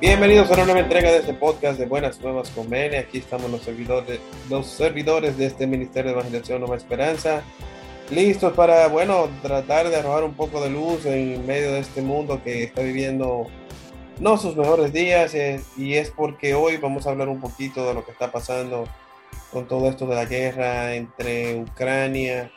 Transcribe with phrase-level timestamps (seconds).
[0.00, 2.98] Bienvenidos a una nueva entrega de este podcast de Buenas Nuevas con Bene.
[2.98, 4.20] Aquí estamos los servidores,
[4.50, 7.42] los servidores de este Ministerio de Evangelización Nueva Esperanza,
[8.10, 12.42] listos para, bueno, tratar de arrojar un poco de luz en medio de este mundo
[12.44, 13.46] que está viviendo
[14.20, 17.94] no sus mejores días eh, y es porque hoy vamos a hablar un poquito de
[17.94, 18.86] lo que está pasando
[19.52, 22.50] con todo esto de la guerra entre Ucrania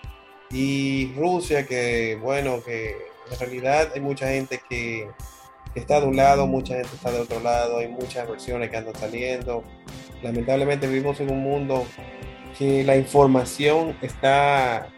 [0.49, 2.95] y Rusia, que bueno, que
[3.31, 5.07] en realidad hay mucha gente que
[5.75, 8.95] está de un lado, mucha gente está de otro lado, hay muchas versiones que andan
[8.95, 9.63] saliendo.
[10.21, 11.85] Lamentablemente vivimos en un mundo
[12.57, 14.89] que la información está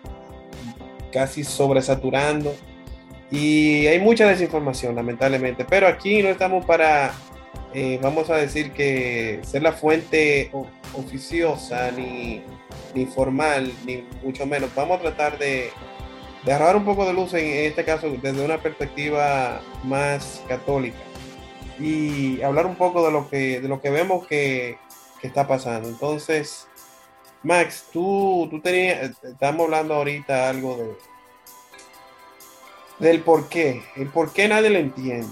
[1.12, 2.56] casi sobresaturando
[3.34, 5.66] y hay mucha desinformación, lamentablemente.
[5.66, 7.14] Pero aquí no estamos para,
[7.74, 10.52] eh, vamos a decir que ser la fuente
[10.94, 12.44] oficiosa ni,
[12.94, 14.70] ni formal, ni mucho menos.
[14.76, 15.72] Vamos a tratar de
[16.46, 20.98] de arrojar un poco de luz en, este caso desde una perspectiva más católica
[21.80, 24.78] y hablar un poco de lo que, de lo que vemos que,
[25.24, 25.88] está pasando.
[25.88, 26.68] Entonces,
[27.44, 30.98] Max, tú, tú tenías, estamos hablando ahorita algo de
[33.04, 35.28] del por qué, el por qué nadie lo entiende.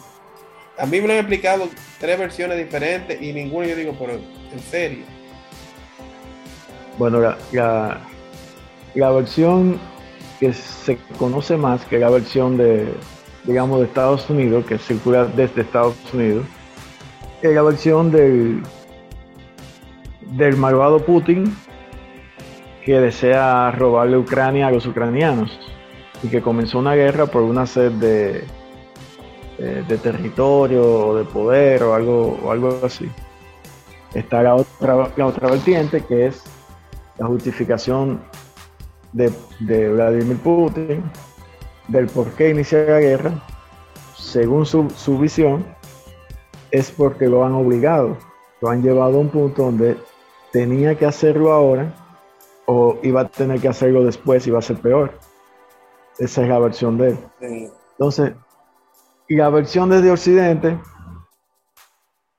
[0.77, 1.69] A mí me han explicado
[1.99, 5.05] tres versiones diferentes y ninguno yo digo, pero en serio.
[6.97, 7.19] Bueno,
[7.51, 8.01] la,
[8.93, 9.79] la versión
[10.39, 12.93] que se conoce más que la versión de,
[13.45, 16.45] digamos, de Estados Unidos, que circula desde Estados Unidos,
[17.41, 18.61] es la versión del,
[20.21, 21.55] del malvado Putin
[22.83, 25.57] que desea robarle Ucrania a los ucranianos
[26.23, 28.43] y que comenzó una guerra por una sed de,
[29.57, 33.09] de, territorio o de poder o algo, así.
[34.13, 36.43] Está la otra, la otra vertiente que es
[37.17, 38.21] la justificación
[39.13, 39.31] de,
[39.89, 41.03] Vladimir Putin,
[41.87, 43.31] del por qué iniciar la guerra,
[44.17, 45.65] según su, su visión,
[46.71, 48.17] es porque lo han obligado,
[48.61, 49.97] lo han llevado a un punto donde
[50.51, 51.93] tenía que hacerlo ahora
[52.65, 55.19] o iba a tener que hacerlo después y va a ser peor.
[56.21, 57.17] Esa es la versión de él.
[57.93, 58.33] Entonces,
[59.27, 60.79] la versión desde Occidente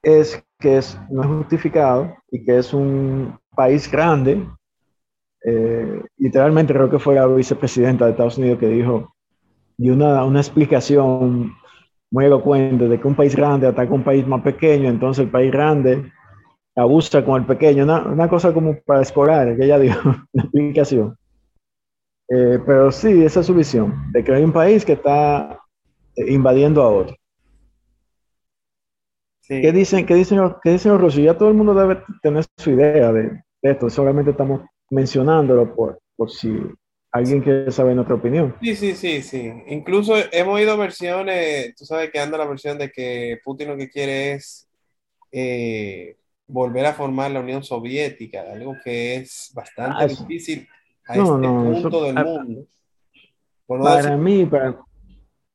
[0.03, 4.47] es que es, no es justificado y que es un país grande
[5.44, 9.15] eh, literalmente creo que fue la vicepresidenta de Estados Unidos que dijo,
[9.76, 11.53] y una, una explicación
[12.10, 15.31] muy elocuente de que un país grande ataca a un país más pequeño, entonces el
[15.31, 16.12] país grande
[16.76, 20.00] abusa con el pequeño, una, una cosa como para escolar, que ella dijo,
[20.32, 21.16] una explicación.
[22.34, 25.60] Eh, pero sí, esa es su visión, de que hay un país que está
[26.16, 27.15] eh, invadiendo a otro.
[29.47, 31.22] ¿Qué dicen, qué dicen, qué dicen los rusos?
[31.22, 33.22] Ya todo el mundo debe tener su idea de,
[33.60, 36.59] de esto, solamente estamos mencionándolo por, por si
[37.10, 38.56] alguien quiere saber nuestra opinión.
[38.62, 39.53] Sí, sí, sí, sí.
[39.66, 43.91] Incluso hemos oído versiones, tú sabes que anda la versión de que Putin lo que
[43.91, 44.66] quiere es
[45.31, 46.16] eh,
[46.47, 50.66] volver a formar la Unión Soviética, algo que es bastante ah, difícil
[51.06, 52.66] a este punto del mundo.
[53.66, 54.80] para mí, para,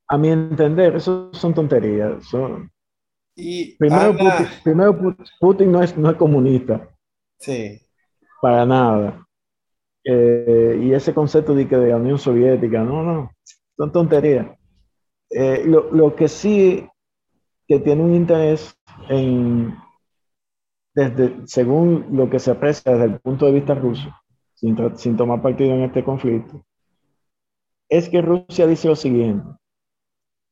[0.08, 2.24] a mi entender, eso son tonterías.
[2.26, 2.72] Son,
[3.36, 6.90] y primero, Putin, primero Putin no es, no es comunista.
[7.40, 7.80] Sí.
[8.42, 9.28] Para nada.
[10.04, 13.32] Eh, y ese concepto de que de la Unión Soviética, no, no,
[13.76, 14.48] son tonterías.
[15.30, 16.88] Eh, lo, que sí
[17.68, 18.76] que tiene un interés
[19.10, 19.76] en,
[20.96, 24.10] desde, según lo que se aprecia desde el punto de vista ruso,
[24.58, 26.66] sin, sin tomar partido en este conflicto,
[27.88, 29.48] es que Rusia dice lo siguiente,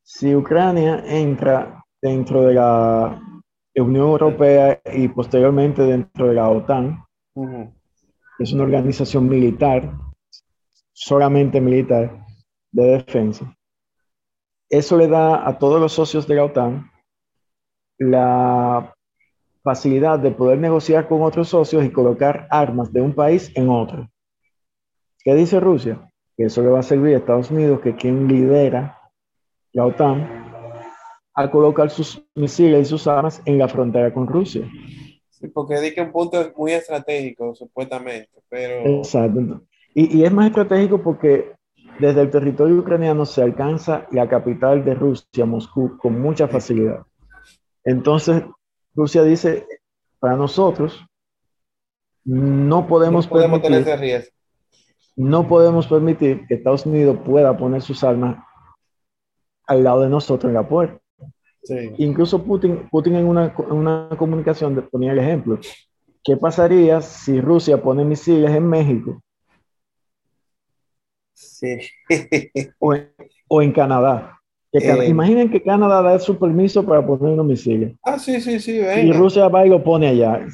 [0.03, 3.19] si Ucrania entra dentro de la
[3.75, 7.03] Unión Europea y posteriormente dentro de la OTAN,
[8.39, 9.91] es una organización militar,
[10.93, 12.23] solamente militar,
[12.71, 13.57] de defensa.
[14.69, 16.91] Eso le da a todos los socios de la OTAN
[17.97, 18.94] la
[19.65, 24.09] facilidad de poder negociar con otros socios y colocar armas de un país en otro.
[25.19, 26.09] ¿Qué dice Rusia?
[26.37, 28.97] Que eso le va a servir a Estados Unidos, que quien lidera
[29.73, 30.45] la OTAN,
[31.33, 34.65] a colocar sus misiles y sus armas en la frontera con Rusia
[35.53, 38.99] porque di que un punto es muy estratégico, supuestamente, pero...
[38.99, 39.61] Exacto.
[39.93, 41.53] Y, y, es más estratégico porque
[41.99, 47.03] desde el territorio ucraniano se alcanza la capital de Rusia, Moscú, con mucha facilidad.
[47.83, 48.43] Entonces,
[48.95, 49.67] Rusia dice,
[50.19, 51.05] para nosotros,
[52.23, 54.31] no podemos, permitir,
[55.15, 58.43] no podemos permitir que Estados Unidos pueda poner sus armas
[59.67, 60.99] al lado de nosotros en la puerta.
[61.97, 65.59] Incluso Putin, Putin en una, una comunicación ponía el ejemplo.
[66.23, 69.21] ¿Qué pasaría si Rusia pone misiles en México?
[71.33, 71.77] Sí.
[72.79, 74.34] o, en, Canadá.
[74.79, 75.07] Eh.
[75.07, 77.93] imaginen que Canadá da su permiso para poner unos misiles.
[78.03, 78.79] Ah, sí, sí, sí.
[78.79, 80.45] Y Rusia va y lo pone allá.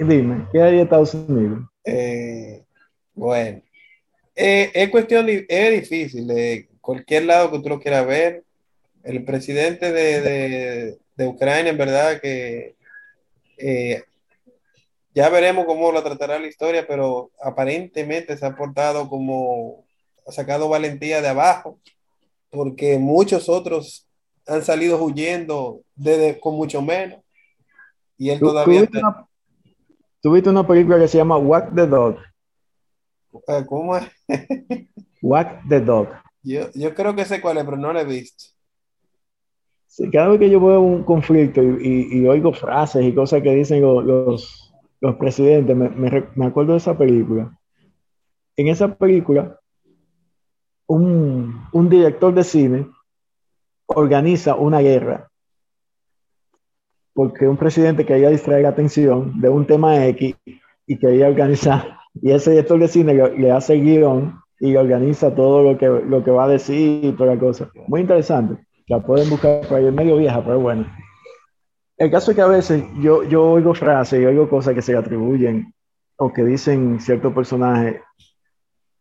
[0.00, 1.60] dime, ¿qué haría Estados Unidos?
[1.84, 2.62] Eh,
[3.14, 3.62] bueno,
[4.36, 6.26] eh, es cuestión, es difícil.
[6.26, 8.44] De cualquier lado que tú lo quieras ver,
[9.04, 12.74] el presidente de, Ucrania, en verdad, que
[15.14, 19.84] ya veremos cómo lo tratará la historia, pero aparentemente se ha portado como
[20.26, 21.78] ha sacado valentía de abajo,
[22.50, 24.06] porque muchos otros
[24.46, 27.20] han salido huyendo desde, con mucho menos.
[28.18, 28.88] Y él todavía...
[30.20, 32.16] ¿Tuviste una, una película que se llama Whack the Dog?
[33.48, 34.04] Eh, ¿Cómo es?
[35.22, 36.08] Whack the Dog.
[36.42, 38.44] Yo, yo, creo que sé cuál es, pero no lo he visto.
[40.10, 43.82] cada vez que yo veo un conflicto y, y, oigo frases y cosas que dicen
[43.82, 47.56] los, los, presidentes, me, me, me, acuerdo de esa película.
[48.56, 49.59] En esa película,
[50.90, 52.86] un, director de cine
[53.86, 55.28] organiza una guerra
[57.12, 60.34] porque un presidente quería distraer la atención de un tema X
[60.86, 65.78] y quería organizar, y ese director de cine le, hace guion y organiza todo lo
[65.78, 67.70] que, lo que va a decir y toda la cosa.
[67.86, 68.64] Muy interesante.
[68.86, 70.86] La pueden buscar por ahí, es medio vieja, pero bueno.
[71.96, 74.96] El caso es que a veces yo, yo oigo frases y oigo cosas que se
[74.96, 75.72] atribuyen
[76.16, 78.00] o que dicen ciertos personajes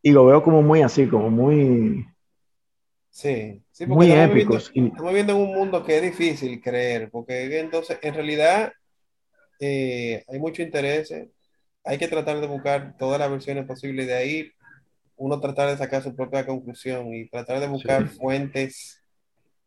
[0.01, 2.05] y lo veo como muy así, como muy...
[3.09, 4.71] Sí, sí muy épicos.
[4.73, 8.71] estamos viviendo en un mundo que es difícil creer, porque entonces, en realidad,
[9.59, 11.13] eh, hay mucho interés,
[11.83, 14.51] hay que tratar de buscar todas las versiones posibles de ahí,
[15.17, 19.03] uno tratar de sacar su propia conclusión y tratar de buscar fuentes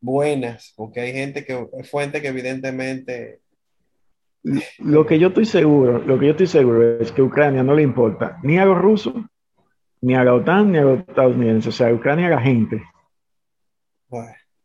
[0.01, 3.41] buenas, porque hay gente que, fuente que evidentemente...
[4.79, 7.75] Lo que yo estoy seguro, lo que yo estoy seguro es que a Ucrania no
[7.75, 9.15] le importa ni a los rusos
[10.03, 12.41] ni a la OTAN ni a los Estados Unidos, o sea, a Ucrania a la
[12.41, 12.83] gente.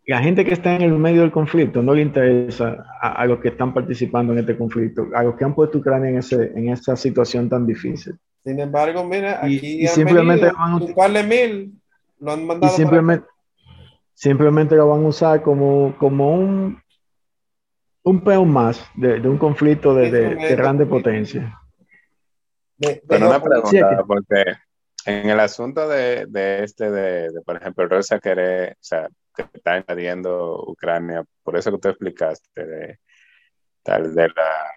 [0.05, 3.49] La gente que está en el medio del conflicto no le interesa a, los que
[3.49, 6.95] están participando en este conflicto, a los que han puesto Ucrania en, ese, en esa
[6.95, 8.17] situación tan difícil.
[8.43, 11.81] Sin embargo, mira, aquí y, simplemente un par de mil
[12.19, 12.73] lo han mandado.
[12.73, 13.27] Y simplemente,
[14.13, 16.81] simplemente lo van a usar como, como un,
[18.03, 21.59] un peón más de, un conflicto de, de, grande potencia.
[22.79, 24.43] Pero una pregunta, porque
[25.07, 26.27] en el asunto de,
[26.63, 31.77] este, de, por ejemplo, Rusia querer, o sea, que está invadiendo Ucrania, por eso que
[31.77, 32.99] tú explicaste,
[33.83, 34.73] tal, de, la,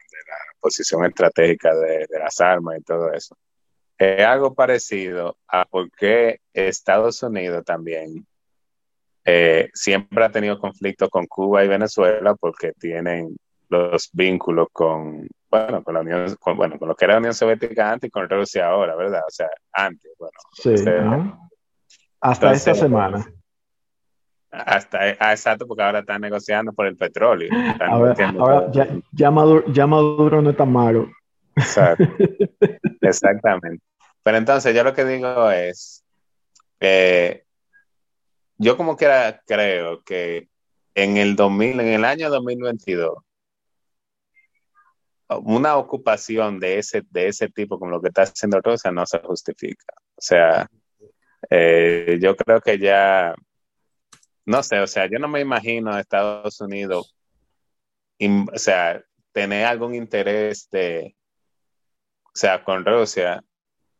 [0.60, 3.36] posición estratégica de, de, las armas y todo eso.
[3.98, 8.26] Es algo parecido a por qué Estados Unidos también
[9.24, 13.36] eh, siempre ha tenido conflictos con Cuba y Venezuela porque tienen
[13.68, 17.34] los vínculos con, bueno, con la Unión, con, bueno, con lo que era la Unión
[17.34, 19.22] Soviética antes y con Rusia ahora, ¿verdad?
[19.26, 20.38] O sea, antes, bueno.
[20.52, 21.00] Sí, este,
[22.20, 23.26] hasta esta semana.
[24.52, 27.50] Hasta, ah, exacto, porque ahora están negociando por el petróleo.
[27.80, 31.08] ahora ya, ya, Maduro, ya, Maduro, no está malo.
[31.56, 32.04] Exacto.
[33.00, 33.82] Exactamente.
[34.22, 36.04] Pero entonces yo lo que digo es,
[36.80, 37.44] eh,
[38.58, 40.48] yo como quiera creo que
[40.94, 43.14] en el 2000, en el año 2022,
[45.38, 49.18] una ocupación de ese, de ese tipo como lo que está haciendo Rusia no se
[49.20, 49.94] justifica.
[50.16, 50.68] O sea,
[51.48, 53.34] eh, yo creo que ya,
[54.44, 57.14] no sé, o sea, yo no me imagino a Estados Unidos,
[58.20, 59.02] o sea,
[59.32, 61.16] tener algún interés de,
[62.26, 63.42] o sea, con Rusia.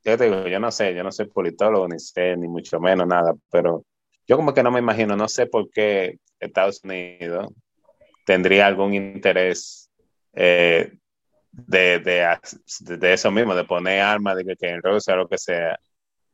[0.05, 3.07] Yo te digo, yo no sé, yo no soy politólogo, ni sé, ni mucho menos
[3.07, 3.85] nada, pero
[4.27, 7.53] yo como que no me imagino, no sé por qué Estados Unidos
[8.25, 9.91] tendría algún interés
[10.35, 10.93] eh,
[11.53, 15.39] de, de, de, eso mismo, de poner armas, de que, en Rusia o lo que
[15.39, 15.79] sea.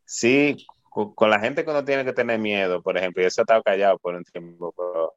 [0.04, 3.44] Sí, con, la gente que uno tiene que tener miedo, por ejemplo, y eso ha
[3.44, 5.14] estado callado por un tiempo, pero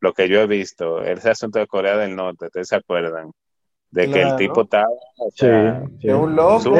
[0.00, 3.32] lo que yo he visto, ese asunto de Corea del Norte, ¿ustedes se acuerdan?
[3.90, 4.88] De que el tipo estaba...
[5.34, 5.46] sí,
[6.08, 6.74] un loco.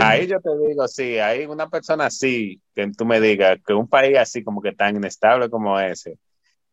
[0.00, 3.88] Ahí yo te digo, sí, hay una persona así, que tú me digas, que un
[3.88, 6.18] país así como que tan inestable como ese,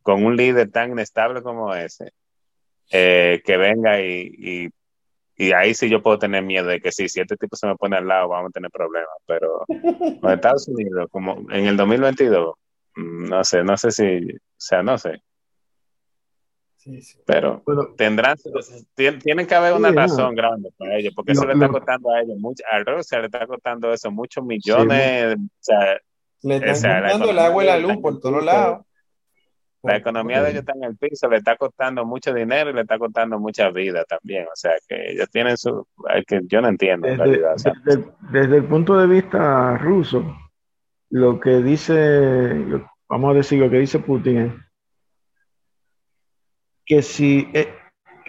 [0.02, 2.14] con un líder tan inestable como ese,
[2.92, 4.70] eh, que venga y,
[5.38, 7.76] y, ahí sí yo puedo tener miedo de que sí, si este tipo se me
[7.76, 9.64] pone al lado vamos a tener problemas, pero
[10.22, 12.56] con Estados Unidos, como en el 2022,
[12.96, 15.22] mm, no sé, no sé si, o sea, no sé.
[17.26, 17.62] Pero
[17.98, 18.38] tendrán,
[18.96, 22.38] tienen que haber una razón grande para ellos, porque eso le está costando a ellos,
[22.38, 26.00] mucho, a Rusia le está costando eso muchos millones, o sea,
[26.42, 28.86] le están el agua y la luz por todos lados.
[29.82, 32.82] La economía de ellos está en el piso, le está costando mucho dinero y le
[32.82, 34.46] está costando mucha vida también.
[34.46, 35.88] O sea, que ellos tienen su...
[36.28, 37.56] que yo no entiendo desde, en realidad.
[38.32, 40.36] desde, el punto de vista ruso,
[41.10, 44.54] lo que dice, vamos a decir, lo que dice Putin es
[46.86, 47.70] que si eh,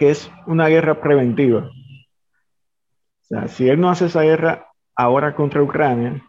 [0.01, 1.69] que es una guerra preventiva.
[1.69, 6.23] O sea, si él no hace esa guerra ahora contra Ucrania,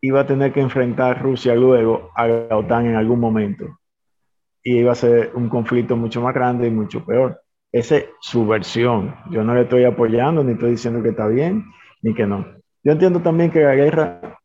[0.00, 3.77] iba a tener que enfrentar Rusia luego a la OTAN en algún momento.
[4.68, 7.40] Y iba a ser un conflicto mucho más grande y mucho peor.
[7.72, 9.14] Esa es su versión.
[9.30, 11.64] Yo no le estoy apoyando, ni estoy diciendo que está bien,
[12.02, 12.44] ni que no.
[12.82, 14.38] Yo entiendo también que la guerra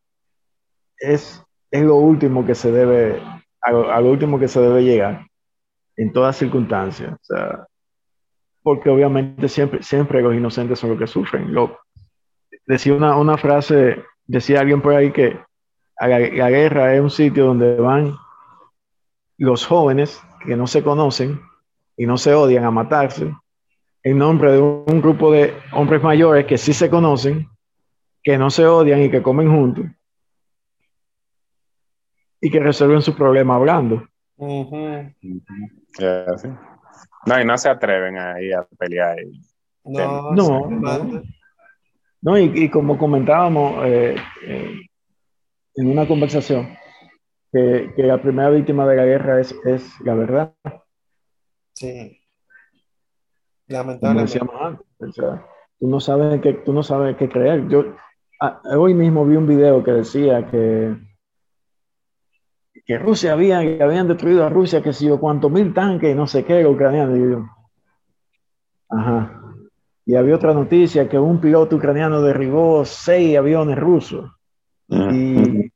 [0.98, 3.22] es, es lo último que se debe,
[3.62, 5.26] a lo, último que se debe llegar
[5.98, 7.18] en todas circunstancias.
[7.30, 7.66] O
[8.62, 11.54] porque obviamente siempre, siempre los inocentes son los que sufren.
[11.54, 11.80] Lo,
[12.66, 15.38] decía una, una frase decía alguien por ahí que
[16.00, 18.16] la, guerra es un sitio donde van
[19.38, 21.42] los jóvenes que no se conocen
[21.98, 23.34] y no se odian a matarse
[24.04, 27.48] en nombre de un, grupo de hombres mayores que sí se conocen,
[28.22, 29.86] que no se odian y que comen juntos
[32.42, 34.06] y que resuelven su problema hablando.
[37.26, 39.16] No, y no se atreven a ir a pelear.
[39.86, 41.24] No, no,
[42.22, 44.82] no, y, como comentábamos eh, eh,
[45.76, 46.78] en una conversación,
[47.54, 50.54] que, la primera víctima de la guerra es, es la verdad.
[51.76, 52.20] Sí.
[53.68, 54.40] Lamentablemente.
[55.80, 57.68] tú no sabes qué, tú no sabes qué creer.
[57.70, 57.96] Yo
[58.76, 60.98] hoy mismo vi un video que decía que
[62.86, 66.16] que Rusia había, que habían destruido a Rusia, que si yo cuántos mil tanques y
[66.16, 67.48] no sé qué, ucranianos.
[68.90, 69.40] ajá.
[70.06, 74.30] Y había otra noticia que un piloto ucraniano derribó seis aviones rusos.
[74.94, 75.72] Y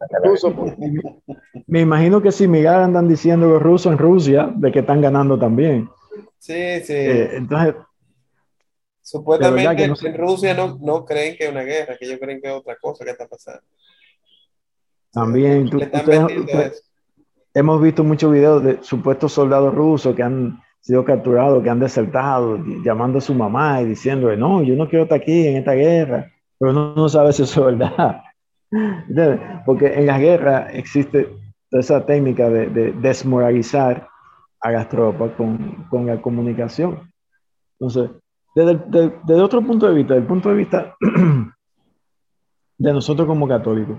[1.68, 5.40] me imagino que si Miguel andan diciendo los rusos en Rusia de que están ganando
[5.40, 5.90] también.
[6.38, 6.94] Sí, sí.
[6.94, 7.76] Eh, entonces,
[9.02, 12.54] supuestamente en Rusia no, no, creen que es una guerra, que ellos creen que es
[12.54, 13.62] otra cosa que está pasando.
[15.12, 15.70] También,
[17.54, 22.60] hemos visto muchos videos de supuestos soldados rusos que han sido capturados, que han desertado,
[22.84, 26.32] llamando a su mamá y diciendo, no, yo no quiero estar aquí en esta guerra,
[26.60, 28.22] pero uno no sabe si eso es verdad.
[29.66, 31.30] Porque en la guerra existe
[31.72, 34.08] esa técnica de, desmoralizar
[34.62, 37.12] a las tropas con, con la comunicación.
[37.80, 38.10] Entonces,
[38.56, 40.96] desde, desde, otro punto de vista, desde el punto de vista
[42.78, 43.98] de nosotros como católicos,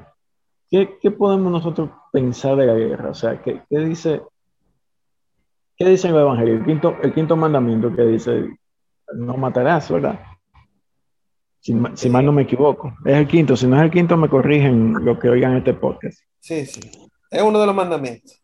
[0.68, 3.10] ¿qué, ¿qué, podemos nosotros pensar de la guerra?
[3.10, 4.22] O sea, ¿qué, qué dice
[5.78, 6.54] ¿Qué dice el Evangelio?
[6.54, 8.58] El quinto, el quinto mandamiento que dice,
[9.14, 10.18] no matarás, ¿verdad?
[11.60, 12.94] Si, mal no me equivoco.
[13.04, 13.56] Es el quinto.
[13.56, 16.18] Si no es el quinto, me corrigen lo que oigan este podcast.
[16.40, 16.80] Sí, sí.
[17.30, 18.42] Es uno de los mandamientos.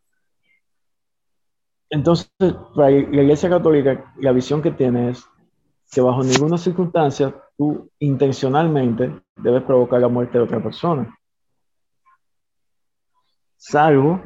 [1.91, 2.29] Entonces,
[2.75, 5.25] para la Iglesia Católica, la visión que tiene es
[5.91, 11.17] que bajo ninguna circunstancia tú intencionalmente debes provocar la muerte de otra persona.
[13.57, 14.21] Salvo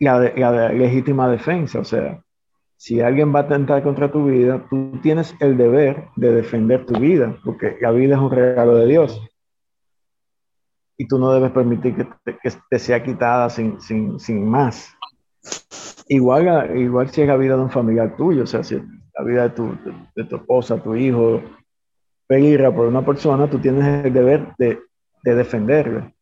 [0.00, 1.78] la, legítima defensa.
[1.78, 2.22] O sea,
[2.76, 6.98] si alguien va a atentar contra tu vida, tú tienes el deber de defender tu
[6.98, 9.20] vida, porque la vida es un regalo de Dios.
[10.98, 12.06] Y tú no debes permitir que
[12.70, 13.78] te, sea quitada sin,
[14.48, 14.94] más.
[16.08, 19.42] Igual, igual si es la vida de un familiar tuyo, o sea, si la vida
[19.44, 19.76] de tu,
[20.14, 21.42] de, tu esposa, tu hijo,
[22.26, 24.80] peligra por una persona, tú tienes el deber de,
[25.24, 26.12] de defenderla.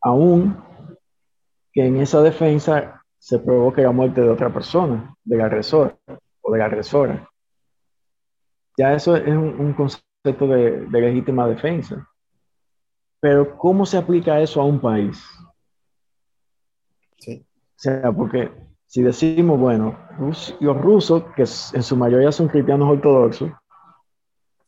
[0.00, 0.56] Aún
[1.72, 5.98] que en esa defensa se provoque la muerte de otra persona, del agresor
[6.40, 7.28] o de la agresora.
[8.76, 12.06] Ya eso es un, concepto de, legítima defensa.
[13.20, 15.24] Pero ¿cómo se aplica eso a un país?
[17.18, 17.44] Sí.
[17.44, 18.50] O sea, porque
[18.84, 19.98] si decimos, bueno,
[20.60, 23.50] los rusos, que en su mayoría son cristianos ortodoxos,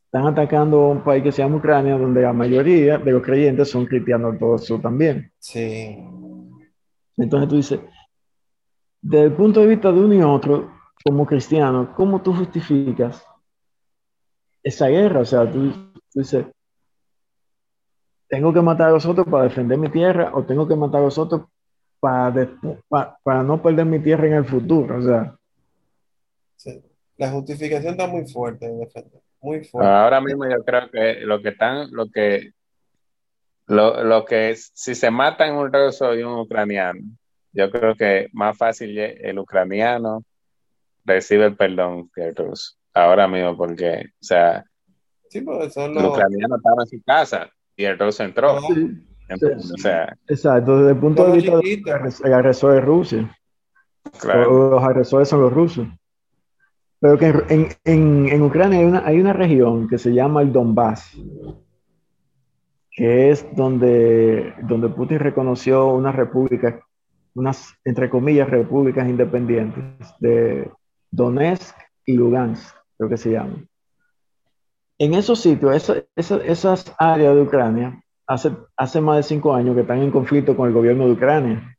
[0.07, 3.71] están atacando a un país que se llama Ucrania, donde la mayoría de los creyentes
[3.71, 5.31] son cristianos ortodoxos también.
[5.39, 5.99] Sí.
[7.19, 7.81] Entonces tú dices,
[9.01, 10.73] desde el punto de vista de uno y otro,
[11.05, 13.25] como cristiano, ¿cómo tú justificas
[14.63, 15.21] esa guerra?
[15.21, 15.73] O sea, tú,
[16.15, 16.47] dices,
[18.29, 21.05] tengo que matar a los otros para defender mi tierra o tengo que matar a
[21.05, 21.43] los otros
[22.01, 22.33] para,
[23.23, 24.99] para, no perder mi tierra en el futuro.
[24.99, 25.37] O sea,
[27.17, 29.23] la justificación está muy fuerte defender.
[29.41, 29.89] Muy fuerte.
[29.89, 32.53] Ahora mismo yo creo que lo que están, lo que
[33.67, 37.01] lo, lo que es, si se matan un ruso y un ucraniano,
[37.59, 40.23] yo creo que más fácil el ucraniano
[41.05, 42.77] recibe el perdón que el ruso.
[42.95, 44.65] Ahora mismo, porque, o sea,
[45.31, 48.59] pues, el ucraniano estaba en su casa y el ruso entró.
[48.59, 51.59] O sea, Exacto, desde el punto de vista
[52.23, 53.37] del agresor es Rusia.
[54.21, 54.71] Claro.
[54.71, 55.87] Los agresores son los rusos.
[57.01, 60.53] Pero que en, en, en Ucrania hay una, hay una región que se llama el
[60.53, 61.17] Donbass,
[62.91, 66.81] que es donde, donde Putin reconoció una república,
[67.35, 69.85] unas, entre comillas, repúblicas independientes
[70.21, 70.71] de
[71.11, 73.69] Donetsk y Lugansk, creo que se llaman.
[74.99, 80.03] En esos sitios, esas áreas de Ucrania, hace, hace más de cinco años que están
[80.03, 81.77] en conflicto con el gobierno de Ucrania.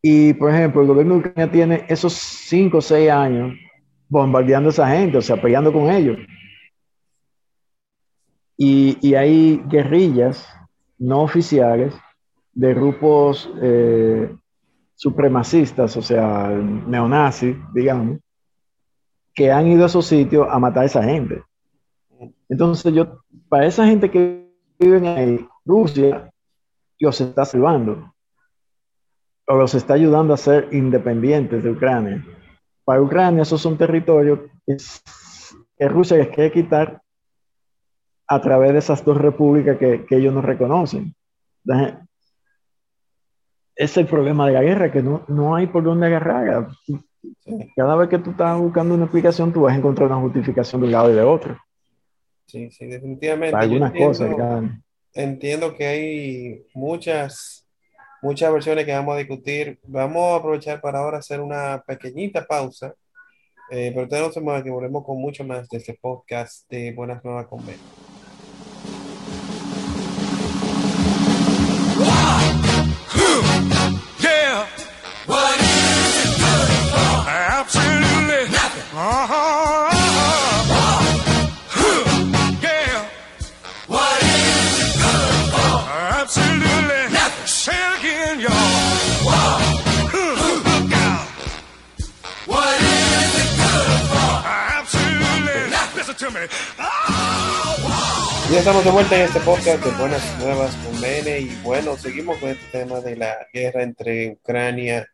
[0.00, 3.54] Y, por ejemplo, el gobierno de Ucrania tiene esos cinco o seis años
[4.08, 6.16] bombardeando a esa gente, o sea, peleando con ellos.
[8.56, 10.48] Y, y hay guerrillas
[10.98, 11.94] no oficiales
[12.58, 14.34] de grupos eh,
[14.96, 18.18] supremacistas, o sea, neonazis, digamos,
[19.32, 21.40] que han ido a esos sitios a matar a esa gente.
[22.48, 26.32] Entonces, yo, para esa gente que vive en Rusia
[26.98, 28.12] los está salvando
[29.46, 32.26] o los está ayudando a ser independientes de Ucrania.
[32.84, 37.00] Para Ucrania, esos son territorios que Rusia les quiere quitar
[38.26, 41.14] a través de esas dos repúblicas que, ellos no reconocen.
[43.78, 46.66] Es el problema de la guerra, que no, no hay por dónde agarrar.
[47.76, 50.88] Cada vez que tú estás buscando una explicación, tú vas a encontrar una justificación de
[50.88, 51.56] un lado y de otro.
[52.46, 53.56] Sí, sí, definitivamente.
[53.56, 54.34] algunas cosas,
[55.14, 57.68] entiendo que hay muchas,
[58.20, 59.78] muchas versiones que vamos a discutir.
[59.84, 62.94] Vamos a aprovechar para ahora hacer una pequeñita pausa.
[63.70, 67.60] Eh, pero tenemos que volvemos con mucho más de este podcast de Buenas Nuevas con
[98.50, 102.38] Ya estamos de vuelta en este podcast de Buenas Nuevas con Bene y bueno, seguimos
[102.38, 105.06] con este tema de la guerra entre Ucrania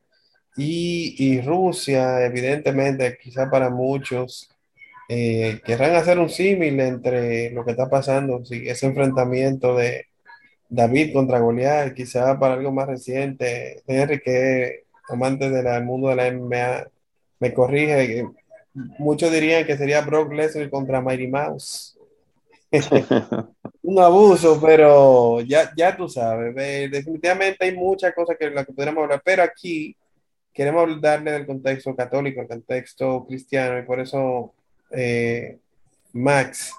[0.57, 2.25] y, Rusia.
[2.25, 4.49] Evidentemente, quizá para muchos
[5.11, 10.07] eh, querrán hacer un símil entre lo que está pasando, ese enfrentamiento de
[10.71, 13.83] David contra Goliat, quizá para algo más reciente.
[13.87, 16.87] Henry, que amante del mundo de la MMA,
[17.41, 18.25] me corrige,
[18.75, 21.99] muchos dirían que sería Brock Lesnar contra Mighty Mouse.
[23.83, 26.55] un abuso, pero ya, ya tú sabes,
[26.91, 29.97] definitivamente hay muchas cosas que la que podríamos hablar, pero aquí
[30.53, 34.55] queremos darle del contexto católico, el contexto cristiano, y por eso
[34.91, 35.59] eh,
[36.13, 36.73] Max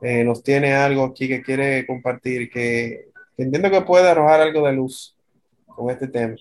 [0.00, 4.72] eh, nos tiene algo aquí que quiere compartir, que, entiendo que puede arrojar algo de
[4.72, 5.16] luz
[5.66, 6.36] con este tema.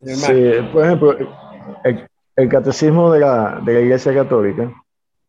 [0.00, 0.32] Sí,
[0.72, 1.16] por ejemplo,
[2.38, 4.72] el catecismo de la, de la Iglesia Católica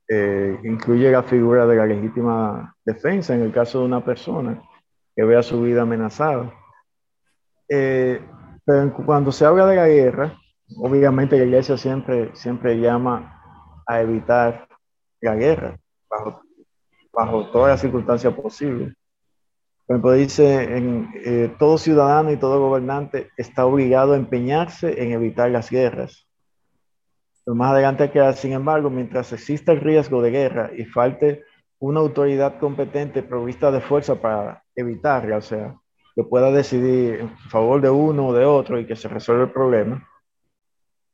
[0.08, 4.62] eh, incluye la figura de la legítima defensa en el caso de una persona
[5.16, 6.54] que vea su vida amenazada.
[7.68, 8.22] Eh,
[8.64, 10.38] pero cuando se habla de la guerra,
[10.78, 13.42] obviamente la Iglesia siempre, siempre llama
[13.88, 14.68] a evitar
[15.20, 16.44] la guerra bajo,
[17.12, 18.94] bajo todas las circunstancias posibles.
[19.88, 20.68] Por ejemplo, dice,
[21.26, 26.29] eh, todo ciudadano y todo gobernante está obligado a empeñarse en evitar las guerras
[27.56, 31.44] más adelante queda, sin embargo, mientras exista el riesgo de guerra y falte
[31.80, 35.76] una autoridad competente provista de fuerza para evitarla, o sea,
[36.16, 39.52] que pueda decidir en favor de uno o de otro y que se resuelva el
[39.52, 40.06] problema,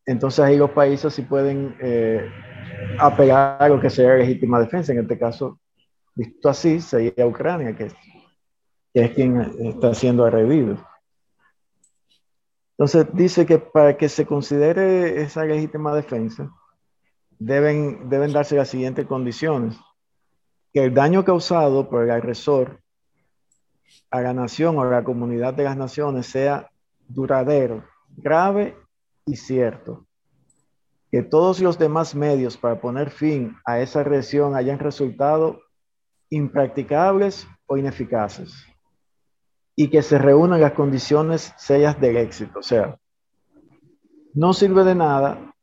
[0.06, 2.30] entonces ahí los países sí pueden eh,
[3.00, 4.94] apegar a lo que sea legítima defensa.
[4.94, 5.60] En este caso,
[6.14, 7.88] visto así, sería Ucrania, que,
[8.94, 10.78] que es quien está siendo agredido.
[12.78, 16.52] Entonces dice que para que se considere esa legítima defensa,
[17.40, 19.78] deben, deben darse las siguientes condiciones.
[20.74, 22.82] Que el daño causado por el agresor
[24.12, 26.70] a la nación o a la comunidad de las naciones sea
[27.08, 27.86] duradero,
[28.18, 28.78] grave
[29.26, 30.06] y cierto.
[31.12, 35.62] Que todos los demás medios para poner fin a esa agresión hayan resultado
[36.30, 38.66] impracticables o ineficaces
[39.76, 42.60] y que se reúnan las condiciones serias del éxito.
[42.60, 42.98] O sea,
[44.34, 45.56] no sirve de nada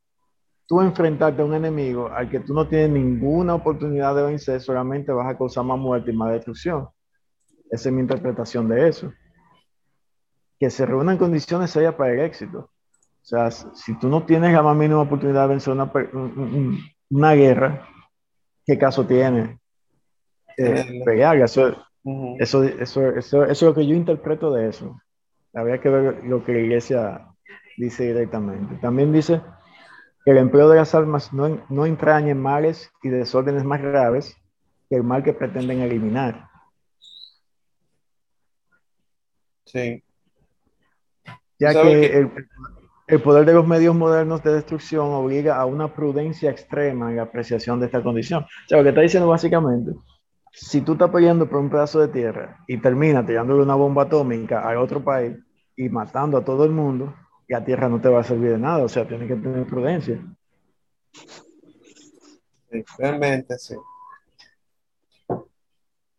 [0.73, 5.13] tú enfrentarte a un enemigo al que tú no tienes ninguna oportunidad de vencer, solamente
[5.13, 6.89] vas a causar más muerte y más destrucción.
[7.71, 9.13] Esa es mi interpretación de eso.
[10.59, 12.59] Que se reúnan condiciones serias para el éxito.
[12.59, 15.93] O sea, si tú no tienes la más mínima oportunidad de vencer una,
[17.11, 17.87] una guerra,
[18.65, 19.61] ¿qué caso tiene?
[20.57, 21.03] Eh,
[21.45, 25.01] Eso, eso, eso, eso, eso es lo que yo interpreto de eso.
[25.55, 27.29] Habría que ver lo que la iglesia
[27.77, 28.77] dice directamente.
[28.77, 29.41] También dice
[30.25, 34.37] que el empleo de las armas no, no entraña males y desórdenes más graves
[34.89, 36.49] que el mal que pretenden eliminar.
[39.65, 40.03] Sí.
[41.59, 42.31] Ya que el,
[43.07, 47.23] el, poder de los medios modernos de destrucción obliga a una prudencia extrema en la
[47.23, 48.43] apreciación de esta condición.
[48.43, 49.93] O sea, lo que está diciendo básicamente,
[50.53, 54.61] si tú estás peleando por un pedazo de tierra y terminas tirándole una bomba atómica
[54.61, 55.37] a otro país
[55.77, 57.15] y matando a todo el mundo,
[57.49, 60.21] la tierra no te va a servir de nada, o sea, tienes que tener prudencia.
[62.71, 63.75] Sí, realmente sí.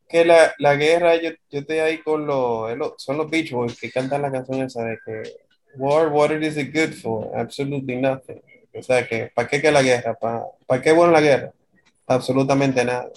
[0.08, 3.92] Que la, la guerra, yo, yo estoy ahí con los, son los Beach Boys que
[3.92, 5.24] cantan la canción esa de que
[5.76, 7.36] War, what is it good for?
[7.36, 8.42] Absolutely nothing.
[8.76, 10.14] O sea, que ¿para qué que la guerra?
[10.14, 11.52] ¿Para, ¿para qué bueno la guerra?
[12.08, 13.10] Absolutamente nada.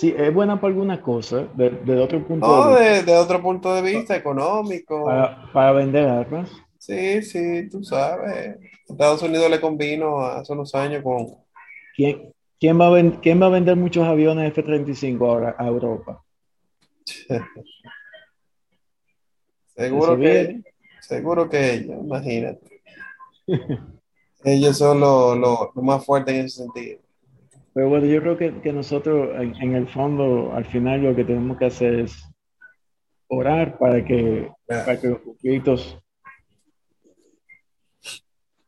[0.00, 2.94] Sí, es buena para alguna cosa, de, de otro punto no, de vista.
[2.94, 5.04] De, de, otro punto de vista, económico.
[5.04, 6.50] Para, para vender armas.
[6.78, 8.58] Sí, sí, tú sabes.
[8.88, 11.36] Estados Unidos le convino hace unos años con...
[11.94, 16.24] ¿Quién, quién, va, a quién va a vender muchos aviones F-35 ahora a Europa?
[19.76, 20.60] seguro, que,
[21.02, 22.82] seguro que ellos, imagínate.
[24.44, 27.03] ellos son los lo, lo más fuertes en ese sentido.
[27.74, 31.24] Pero bueno, yo creo que, que nosotros en, en, el fondo, al final lo que
[31.24, 32.24] tenemos que hacer es
[33.28, 35.98] orar para que, para que los conflictos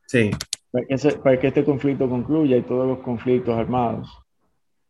[0.07, 0.31] Sí.
[0.71, 4.09] Para que, ese, para que, este conflicto concluya y todos los conflictos armados,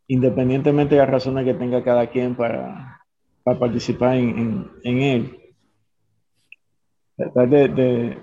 [0.08, 3.01] independientemente de las razones que tenga cada quien para,
[3.43, 5.39] para participar en, en, en, él.
[7.15, 8.17] Tratar de, de,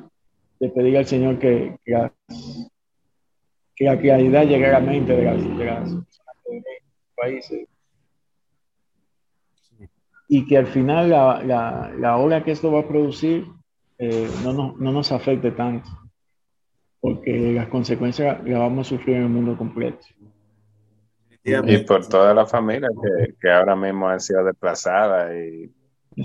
[0.60, 2.10] de, pedir al Señor que, que,
[3.76, 7.68] que la claridad llegue a la mente de las, de las personas de los países.
[10.28, 13.46] Y que al final la, la, la obra que esto va a producir
[13.98, 15.88] eh, no, nos, no nos afecte tanto
[17.04, 20.06] porque las consecuencias las vamos a sufrir en el mundo completo.
[21.42, 25.70] Y por todas las familias que, que, ahora mismo han sido desplazadas y,
[26.16, 26.24] y,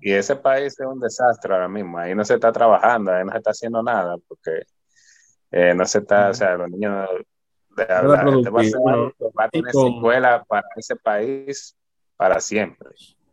[0.00, 3.30] y, ese país es un desastre ahora mismo, ahí no se está trabajando, ahí no
[3.30, 4.64] se está haciendo nada, porque
[5.50, 7.08] eh, no se está, o sea, los niños
[7.76, 11.76] de verdad, este va, a, ser, va a tener secuela para ese país
[12.16, 12.90] para siempre.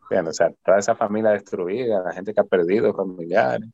[0.10, 3.67] Bien, o sea, toda esa familia destruida, la gente que ha perdido familiares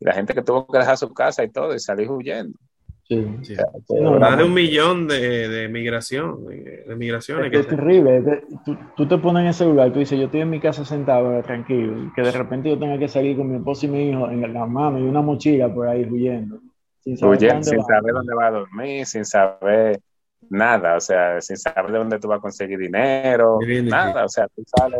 [0.00, 2.58] y la gente que tuvo que dejar su casa y todo y salir huyendo.
[3.04, 3.56] Sí, sí.
[3.88, 7.46] no, más de un millón de, de migración, de, de migraciones.
[7.46, 8.42] Es, que es terrible.
[8.66, 11.42] Tú, tú, te pones en ese lugar, tú dices, yo estoy en mi casa sentado,
[11.42, 14.52] tranquilo, que de repente yo tenga que salir con mi esposo y mi hijo en
[14.52, 16.60] la mano y una mochila por ahí huyendo.
[17.00, 20.00] Sin saber, huyendo, sin saber dónde va a dormir, sin saber
[20.50, 23.58] nada, o sea, sin saber de dónde tú vas a conseguir dinero,
[23.90, 24.98] nada, o sea, tú sales,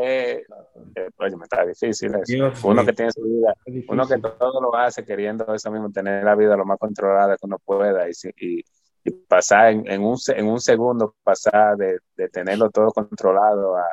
[0.95, 2.53] eh, oye, me está difícil eso.
[2.65, 3.55] uno que tiene su vida,
[3.89, 7.47] uno que todo lo hace queriendo eso mismo, tener la vida lo más controlada que
[7.47, 8.65] uno pueda y, y,
[9.05, 13.85] y pasar en, en, un, en un segundo, pasar de, de tenerlo todo controlado a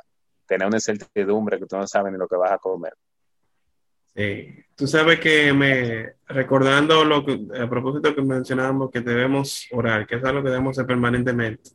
[0.47, 2.93] tener una incertidumbre que tú no sabes ni lo que vas a comer.
[4.15, 4.65] Sí.
[4.75, 10.15] Tú sabes que me, recordando lo que, a propósito que mencionábamos que debemos orar, que
[10.15, 11.71] es algo que debemos hacer permanentemente.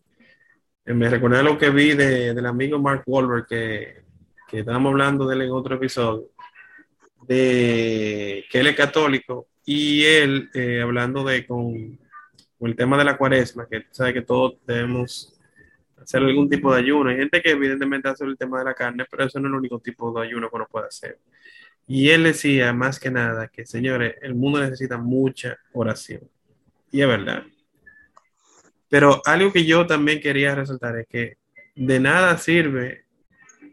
[0.84, 4.02] Eh, me recordé lo que vi de, del amigo Mark Wahlberg, que,
[4.48, 6.28] que estábamos hablando de él en otro episodio,
[7.26, 11.98] de que él es católico y él eh, hablando de con,
[12.58, 15.38] con, el tema de la cuaresma, que sabe que todos debemos
[15.96, 17.10] hacer algún tipo de ayuno.
[17.10, 19.58] Hay gente que evidentemente hace el tema de la carne, pero eso no es el
[19.58, 21.18] único tipo de ayuno que uno puede hacer.
[21.92, 26.20] Y él decía más que nada que, señores, el mundo necesita mucha oración.
[26.92, 27.42] Y es verdad.
[28.88, 31.38] Pero algo que yo también quería resaltar es que
[31.74, 33.06] de nada sirve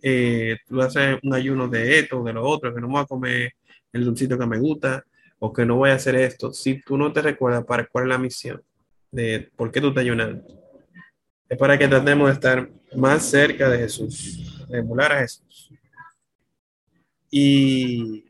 [0.01, 3.53] eh, tú haces un ayuno de esto, de lo otro, que no voy a comer
[3.93, 5.06] el dulcito que me gusta
[5.38, 6.51] o que no voy a hacer esto.
[6.51, 8.63] Si tú no te recuerdas para cuál es la misión
[9.12, 10.43] de por qué tú estás ayunando,
[11.47, 15.66] es para que tratemos de estar más cerca de Jesús, de emular a Jesús.
[17.30, 18.26] Y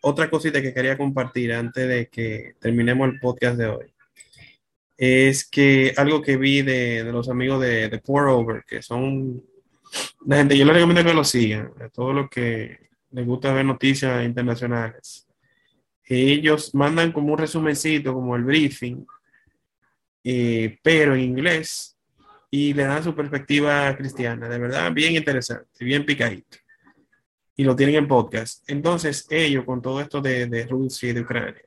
[0.00, 3.86] otra cosita que quería compartir antes de que terminemos el podcast de hoy
[4.96, 9.42] es que algo que vi de, de los amigos de, de Pour Over, que son
[10.26, 12.78] la gente, yo les recomiendo que lo sigan, a todos los que
[13.10, 15.26] les gusta ver noticias internacionales.
[16.06, 19.06] Ellos mandan como un resumencito, como el briefing,
[20.22, 21.96] eh, pero en inglés,
[22.50, 26.58] y le dan su perspectiva cristiana, de verdad, bien interesante, bien picadito
[27.56, 28.68] y lo tienen en podcast.
[28.68, 31.62] Entonces, ellos, con todo esto de, de Rusia y de Ucrania,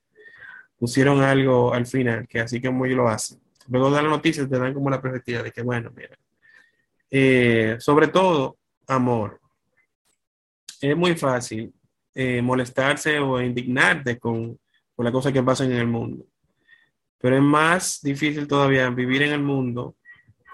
[0.78, 3.40] pusieron algo al final, que así como ellos lo hacen.
[3.70, 6.18] Luego de las noticias te dan como la perspectiva de que, bueno, mira,
[7.10, 9.40] eh, sobre todo, amor.
[10.82, 11.74] es muy fácil
[12.14, 14.60] eh, molestarse o indignarte con,
[14.96, 16.26] con las cosas que pasan en el mundo.
[17.20, 19.96] Pero es más difícil todavía vivir en el mundo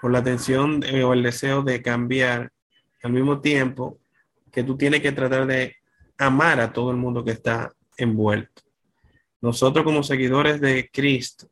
[0.00, 2.50] con la atención o el deseo de cambiar
[3.02, 3.98] al mismo tiempo
[4.54, 5.76] que tú tienes que tratar de
[6.16, 8.62] amar a todo el mundo que está envuelto.
[9.40, 11.48] Nosotros como seguidores de Cristo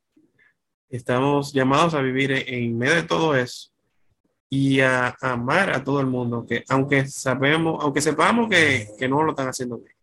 [0.88, 3.70] estamos llamados a vivir en medio de todo eso
[4.48, 9.22] y a, amar a todo el mundo, que aunque sabemos, aunque sepamos que, que no
[9.22, 9.96] lo están haciendo bien.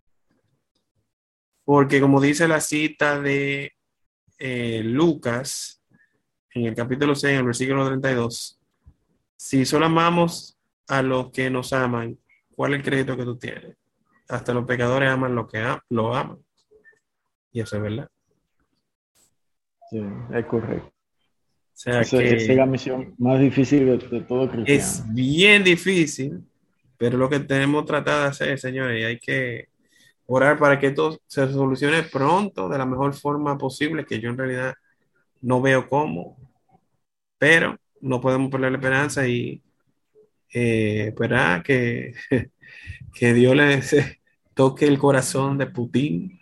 [1.63, 3.73] Porque como dice la cita de
[4.39, 5.81] eh, Lucas,
[6.51, 8.59] en el capítulo 6, en el versículo 32,
[9.37, 10.57] si solo amamos
[10.87, 12.17] a los que nos aman,
[12.59, 13.77] ¿cuál es el crédito que tú tienes?
[14.27, 16.39] Hasta los pecadores aman lo que lo aman.
[17.53, 18.09] Y eso es verdad.
[19.89, 20.87] Sí, es correcto.
[20.87, 20.91] O
[21.71, 24.65] sea que es la misión más difícil de, todo cristiano.
[24.65, 26.43] Es bien difícil,
[26.97, 29.69] pero lo que tenemos tratado de hacer, señores, y hay que
[30.25, 34.37] orar para que esto se solucione pronto, de la mejor forma posible, que yo en
[34.37, 34.73] realidad
[35.39, 36.37] no veo cómo,
[37.37, 39.63] pero no podemos perder la esperanza y
[40.53, 42.13] eh, esperar que,
[43.13, 43.81] que Dios le
[44.53, 46.39] toque el corazón de Putin.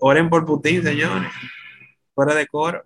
[0.00, 1.30] Oren por Putin, señores,
[2.14, 2.84] fuera de coro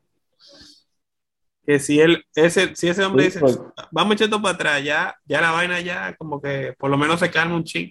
[1.64, 3.60] que si él, ese, si ese hombre dice, pues.
[3.90, 7.30] vamos echando para atrás, ya, ya la vaina ya como que por lo menos se
[7.30, 7.90] calma un ching.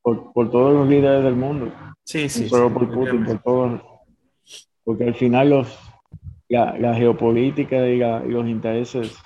[0.00, 1.72] Por, por, todos los líderes del mundo.
[2.02, 2.48] Sí, sí.
[2.48, 3.82] solo por Putin, por todos.
[4.84, 5.78] Porque al final los,
[6.48, 9.18] la, la geopolítica y, los intereses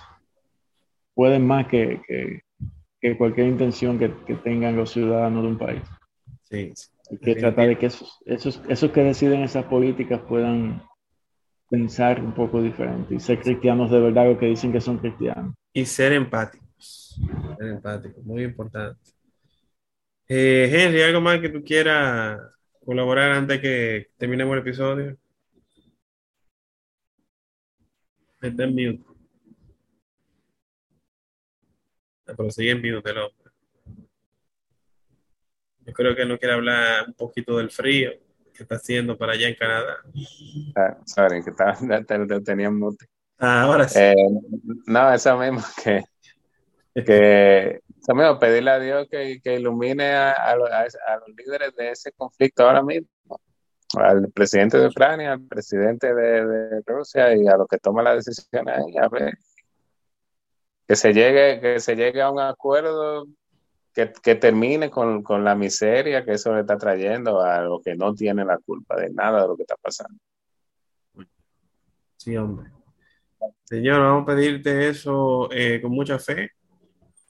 [1.15, 2.41] pueden más que, que,
[3.01, 5.83] que cualquier intención que, que, tengan los ciudadanos de un país.
[6.43, 6.73] Sí.
[7.11, 10.83] Hay que tratar de que esos, esos, esos que deciden esas políticas puedan
[11.69, 15.55] pensar un poco diferente y ser cristianos de verdad lo que dicen que son cristianos.
[15.73, 17.21] Y ser empáticos.
[17.59, 19.01] Ser empáticos, muy importante.
[20.29, 22.41] Eh, Henry, ¿algo más que tú quieras
[22.85, 25.17] colaborar antes que terminemos el episodio?
[28.41, 29.05] Está en mute.
[29.05, 29.13] Ah,
[32.25, 33.51] pero sigue en mute el hombre.
[35.85, 38.13] Yo creo que no quiere hablar un poquito del frío
[38.55, 39.97] que está haciendo para allá en Canadá.
[40.77, 43.07] Ah, sorry, que estaba, te, tenía mute.
[43.39, 43.99] Ah, ahora sí.
[43.99, 44.15] Eh,
[44.87, 46.05] no, eso mismo que,
[46.95, 50.69] que eso mismo, pedirle a Dios que, que ilumine a, a, los,
[51.37, 53.09] líderes de ese conflicto ahora mismo,
[53.97, 58.25] al presidente de Ucrania, al presidente de, de Rusia y a los que toman las
[58.25, 59.35] decisiones ahí, a ver
[60.87, 63.27] que se llegue, que se llegue a un acuerdo
[63.95, 68.47] que, termine con, la miseria que eso le está trayendo a los que no tienen
[68.47, 70.19] la culpa de nada de lo que está pasando.
[72.17, 72.71] Sí, hombre.
[73.65, 76.51] Señor, vamos a pedirte eso eh, con mucha fe.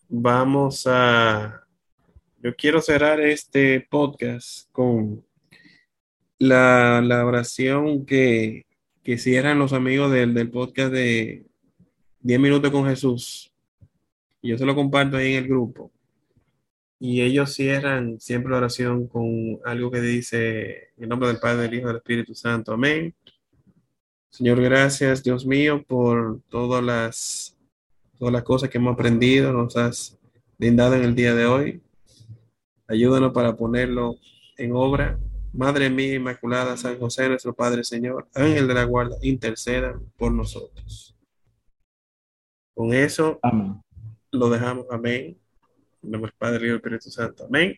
[0.09, 1.65] Vamos a...
[2.41, 5.25] Yo quiero cerrar este podcast con
[6.39, 8.67] la, oración que,
[9.03, 11.47] que cierran los amigos del, del podcast de
[12.23, 13.53] 10 minutos con Jesús.
[14.43, 15.91] Yo se lo comparto ahí en el grupo.
[16.99, 21.75] Y ellos cierran siempre la oración con algo que dice en nombre del Padre, del
[21.75, 22.73] Hijo y del Espíritu Santo.
[22.73, 23.13] Amén.
[24.31, 27.57] Señor, gracias, Dios mío, por todas las,
[28.19, 30.17] todas las cosas que hemos aprendido, nos has
[30.59, 31.83] brindado en el día de hoy.
[32.87, 34.17] Ayúdanos para ponerlo
[34.57, 35.19] en obra.
[35.53, 41.12] Madre mía Inmaculada, San José, nuestro Padre Señor, ángel de la guarda, interceda por nosotros.
[42.75, 43.39] Con eso
[44.31, 44.87] lo dejamos.
[44.91, 45.37] Amén
[46.03, 47.47] nombre del Padre, y Espíritu Santo.
[47.47, 47.77] Amén.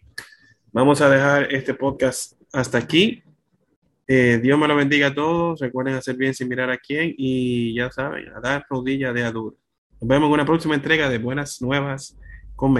[0.72, 3.22] Vamos a dejar este podcast hasta aquí.
[4.06, 5.60] Eh, Dios me lo bendiga a todos.
[5.60, 7.14] Recuerden hacer bien sin mirar a quién.
[7.16, 9.58] Y ya saben, a dar rodilla de adulto.
[10.00, 12.18] Nos vemos en una próxima entrega de Buenas Nuevas
[12.56, 12.72] con